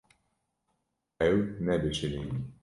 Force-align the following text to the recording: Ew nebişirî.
Ew 1.27 1.37
nebişirî. 1.65 2.23